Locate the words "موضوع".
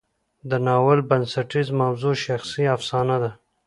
1.81-2.15